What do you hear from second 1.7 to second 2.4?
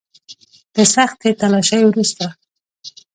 وروسته.